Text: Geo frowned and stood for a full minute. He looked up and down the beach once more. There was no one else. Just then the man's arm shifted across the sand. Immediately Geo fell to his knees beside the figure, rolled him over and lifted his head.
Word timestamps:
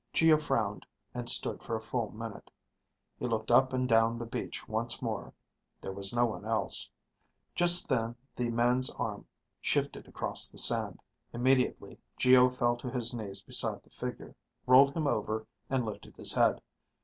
Geo 0.13 0.39
frowned 0.39 0.83
and 1.13 1.29
stood 1.29 1.61
for 1.61 1.75
a 1.75 1.79
full 1.79 2.09
minute. 2.09 2.49
He 3.19 3.27
looked 3.27 3.51
up 3.51 3.71
and 3.71 3.87
down 3.87 4.17
the 4.17 4.25
beach 4.25 4.67
once 4.67 4.99
more. 4.99 5.31
There 5.79 5.91
was 5.93 6.11
no 6.11 6.25
one 6.25 6.43
else. 6.43 6.89
Just 7.53 7.87
then 7.87 8.15
the 8.35 8.49
man's 8.49 8.89
arm 8.89 9.27
shifted 9.61 10.07
across 10.07 10.47
the 10.47 10.57
sand. 10.57 11.03
Immediately 11.33 11.99
Geo 12.17 12.49
fell 12.49 12.75
to 12.77 12.89
his 12.89 13.13
knees 13.13 13.43
beside 13.43 13.83
the 13.83 13.91
figure, 13.91 14.33
rolled 14.65 14.95
him 14.95 15.05
over 15.05 15.45
and 15.69 15.85
lifted 15.85 16.15
his 16.17 16.33
head. 16.33 16.61